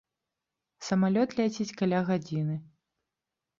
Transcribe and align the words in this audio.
Самалёт 0.87 1.29
ляціць 1.41 1.75
каля 1.83 2.01
гадзіны. 2.11 2.55